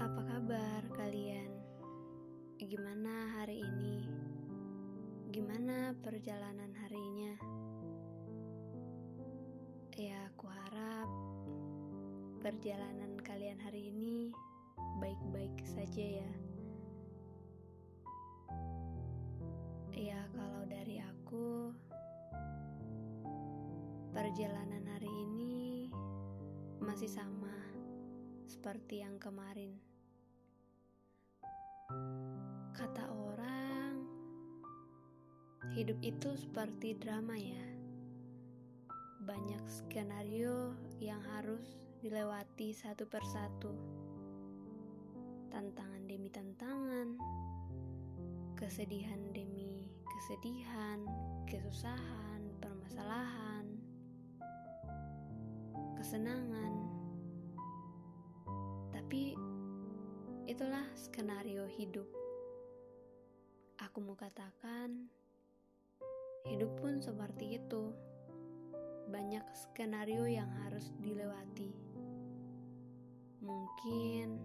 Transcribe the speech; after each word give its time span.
Apa 0.00 0.24
kabar 0.24 0.80
kalian? 0.96 1.52
Gimana 2.56 3.36
hari 3.36 3.60
ini? 3.60 4.08
Gimana 5.28 5.92
perjalanan 6.00 6.72
harinya? 6.72 7.36
Ya, 10.00 10.24
aku 10.32 10.48
harap 10.48 11.04
perjalanan 12.40 13.20
kalian 13.20 13.60
hari 13.60 13.92
ini 13.92 14.32
baik-baik 15.04 15.60
saja 15.68 16.24
ya. 16.24 16.32
Ya, 19.92 20.24
kalau 20.32 20.64
dari 20.64 20.96
aku, 21.04 21.76
perjalanan 24.16 24.88
hari 24.96 25.12
ini 25.12 25.92
masih 26.80 27.12
sama 27.12 27.52
seperti 28.48 29.04
yang 29.04 29.20
kemarin. 29.20 29.89
Hidup 35.76 35.98
itu 36.02 36.34
seperti 36.34 36.98
drama 36.98 37.38
ya. 37.38 37.66
Banyak 39.22 39.62
skenario 39.70 40.74
yang 40.98 41.22
harus 41.36 41.86
dilewati 42.02 42.74
satu 42.74 43.06
persatu. 43.06 43.70
Tantangan 45.50 46.06
demi 46.10 46.30
tantangan, 46.30 47.18
kesedihan 48.58 49.20
demi 49.30 49.70
kesedihan, 50.20 51.00
kesusahan, 51.48 52.44
permasalahan, 52.60 53.64
kesenangan. 55.96 56.74
Tapi 58.92 59.32
itulah 60.44 60.84
skenario 60.92 61.64
hidup. 61.66 62.04
Aku 63.80 64.04
mau 64.04 64.12
katakan, 64.12 65.08
hidup 66.50 66.74
pun 66.82 66.98
seperti 66.98 67.62
itu. 67.62 67.94
Banyak 69.06 69.46
skenario 69.54 70.26
yang 70.26 70.50
harus 70.66 70.90
dilewati. 70.98 71.70
Mungkin 73.40 74.38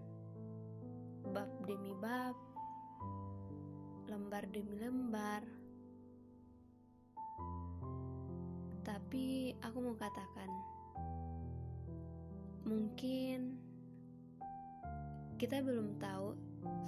bab 1.34 1.50
demi 1.66 1.94
bab, 1.97 2.38
lembar 4.06 4.45
demi 4.53 4.78
lembar. 4.78 5.42
Tapi 8.86 9.58
aku 9.66 9.78
mau 9.81 9.97
katakan, 9.97 10.50
mungkin 12.66 13.58
kita 15.42 15.62
belum 15.62 15.97
tahu 15.97 16.38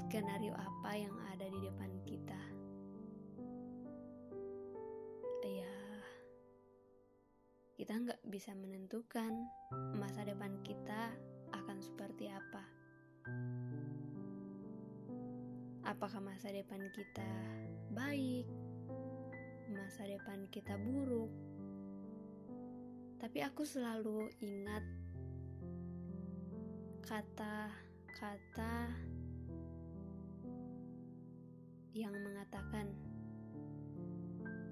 skenario 0.05 0.53
apa 0.55 0.91
yang 0.97 1.13
ada 1.33 1.45
di 1.49 1.59
depan 1.61 1.91
kita. 2.05 2.26
Kita 7.77 7.93
nggak 7.93 8.25
bisa 8.33 8.57
menentukan 8.57 9.29
masa 10.01 10.25
depan 10.25 10.49
kita 10.65 11.13
akan 11.53 11.77
seperti 11.77 12.25
apa. 12.25 12.65
Apakah 15.85 16.17
masa 16.25 16.49
depan 16.49 16.81
kita 16.89 17.29
baik, 17.93 18.49
masa 19.69 20.09
depan 20.09 20.49
kita 20.49 20.73
buruk? 20.73 21.29
Tapi 23.21 23.45
aku 23.45 23.61
selalu 23.61 24.25
ingat 24.41 24.81
kata-kata 27.05 28.89
yang 31.93 32.13
mengatakan 32.25 32.89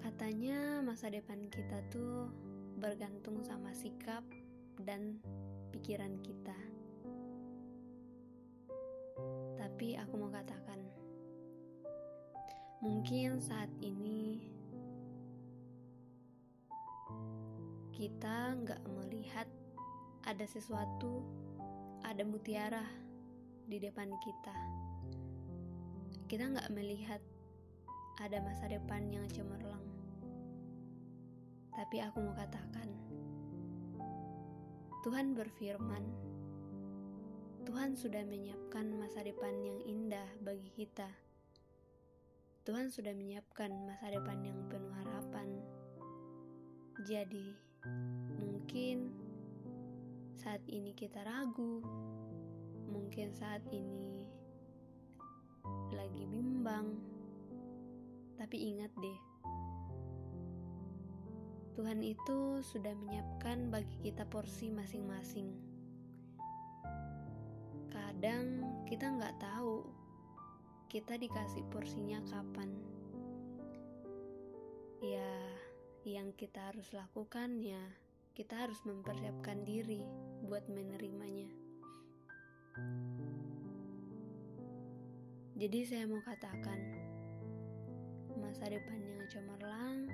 katanya 0.02 0.82
masa 0.82 1.14
depan 1.14 1.46
kita 1.54 1.86
tuh 1.94 2.34
bergantung 2.76 3.40
sama 3.44 3.72
sikap 3.72 4.22
dan 4.84 5.20
pikiran 5.72 6.20
kita. 6.20 6.56
Tapi 9.56 9.96
aku 9.96 10.14
mau 10.20 10.32
katakan, 10.32 10.80
mungkin 12.84 13.40
saat 13.40 13.72
ini 13.80 14.44
kita 17.96 18.60
nggak 18.60 18.84
melihat 18.92 19.48
ada 20.28 20.44
sesuatu, 20.44 21.24
ada 22.04 22.28
mutiara 22.28 22.84
di 23.66 23.80
depan 23.80 24.12
kita. 24.20 24.56
Kita 26.28 26.44
nggak 26.52 26.70
melihat 26.76 27.24
ada 28.20 28.40
masa 28.44 28.68
depan 28.68 29.08
yang 29.12 29.24
cemerlang. 29.32 29.84
Tapi 31.76 32.00
aku 32.00 32.24
mau 32.24 32.32
katakan, 32.32 32.88
Tuhan 35.04 35.36
berfirman, 35.36 36.04
Tuhan 37.68 38.00
sudah 38.00 38.24
menyiapkan 38.24 38.96
masa 38.96 39.22
depan 39.22 39.54
yang 39.60 39.80
indah 39.84 40.26
bagi 40.40 40.72
kita. 40.72 41.12
Tuhan 42.66 42.90
sudah 42.90 43.12
menyiapkan 43.12 43.70
masa 43.86 44.10
depan 44.10 44.42
yang 44.42 44.58
penuh 44.72 44.90
harapan. 45.04 45.50
Jadi, 47.04 47.54
mungkin 48.40 49.14
saat 50.34 50.64
ini 50.72 50.96
kita 50.96 51.22
ragu, 51.28 51.84
mungkin 52.90 53.36
saat 53.36 53.62
ini 53.70 54.24
lagi 55.94 56.24
bimbang, 56.26 56.98
tapi 58.40 58.74
ingat 58.74 58.90
deh, 58.98 59.20
Tuhan 61.76 62.00
itu 62.00 62.64
sudah 62.64 62.96
menyiapkan 62.96 63.68
bagi 63.68 64.00
kita 64.00 64.24
porsi 64.32 64.72
masing-masing. 64.72 65.52
Kadang 67.92 68.64
kita 68.88 69.12
nggak 69.12 69.36
tahu 69.44 69.84
kita 70.88 71.20
dikasih 71.20 71.68
porsinya 71.68 72.24
kapan. 72.32 72.72
Ya, 75.04 75.36
yang 76.08 76.32
kita 76.40 76.72
harus 76.72 76.88
lakukan 76.96 77.60
ya, 77.60 77.84
kita 78.32 78.56
harus 78.56 78.80
mempersiapkan 78.88 79.68
diri 79.68 80.00
buat 80.48 80.64
menerimanya. 80.72 81.52
Jadi 85.60 85.80
saya 85.84 86.08
mau 86.08 86.24
katakan, 86.24 86.80
masa 88.40 88.72
depan 88.72 89.00
yang 89.04 89.24
cemerlang, 89.28 90.08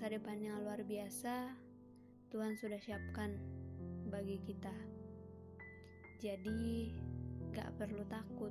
masa 0.00 0.16
depan 0.16 0.40
yang 0.40 0.64
luar 0.64 0.80
biasa, 0.80 1.52
Tuhan 2.32 2.56
sudah 2.56 2.80
siapkan 2.80 3.36
bagi 4.08 4.40
kita. 4.40 4.72
Jadi, 6.24 6.88
gak 7.52 7.68
perlu 7.76 8.00
takut. 8.08 8.48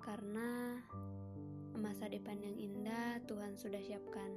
Karena 0.00 0.80
masa 1.76 2.08
depan 2.08 2.40
yang 2.40 2.56
indah 2.56 3.20
Tuhan 3.28 3.52
sudah 3.52 3.84
siapkan. 3.84 4.32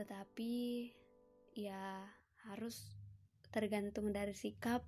Tetapi, 0.00 0.88
ya 1.52 2.08
harus 2.48 2.88
tergantung 3.52 4.16
dari 4.16 4.32
sikap 4.32 4.80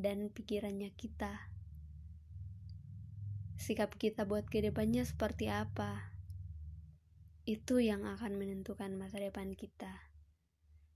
dan 0.00 0.32
pikirannya 0.32 0.96
kita. 0.96 1.57
Sikap 3.68 4.00
kita 4.00 4.24
buat 4.24 4.48
ke 4.48 4.64
depannya 4.64 5.04
seperti 5.04 5.52
apa? 5.52 6.08
Itu 7.44 7.84
yang 7.84 8.08
akan 8.08 8.40
menentukan 8.40 8.96
masa 8.96 9.20
depan 9.20 9.52
kita. 9.52 10.08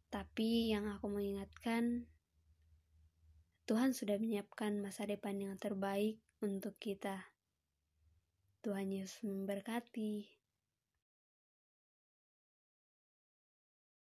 Tapi 0.09 0.73
yang 0.73 0.89
aku 0.89 1.13
mengingatkan, 1.13 2.09
Tuhan 3.69 3.93
sudah 3.93 4.17
menyiapkan 4.17 4.81
masa 4.81 5.05
depan 5.05 5.37
yang 5.37 5.61
terbaik 5.61 6.17
untuk 6.41 6.73
kita. 6.81 7.37
Tuhan 8.65 8.89
Yesus 8.89 9.21
memberkati. 9.21 10.42